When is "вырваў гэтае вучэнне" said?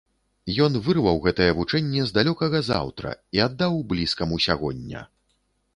0.87-2.07